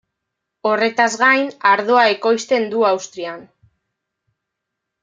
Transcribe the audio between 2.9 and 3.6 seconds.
Austrian.